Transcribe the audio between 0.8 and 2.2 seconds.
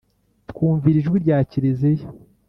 ijwi rya Kiriziya